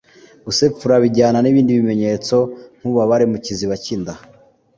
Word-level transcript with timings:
gusepfura 0.45 0.95
bijyana 1.03 1.37
n’ibindi 1.41 1.77
bimenyetso 1.79 2.35
nk’ububabare 2.77 3.25
mu 3.31 3.37
kiziba 3.45 3.75
cy’inda 3.83 4.13